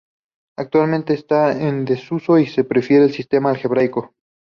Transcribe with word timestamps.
Actualmente 0.57 1.13
está 1.13 1.51
en 1.51 1.85
desuso 1.85 2.39
y 2.39 2.47
se 2.47 2.63
prefiere 2.63 3.03
el 3.05 3.13
sistema 3.13 3.51
algebraico. 3.51 4.15